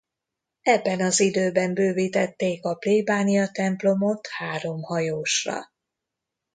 Ebben 0.61 1.01
az 1.01 1.19
időben 1.19 1.73
bővítették 1.73 2.65
a 2.65 2.75
plébániatemplomot 2.75 4.27
három 4.27 4.81
hajósra. 4.81 5.59